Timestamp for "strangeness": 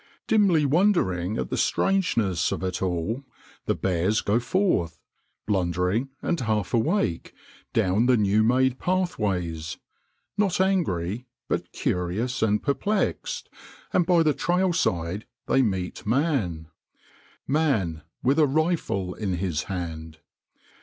1.57-2.51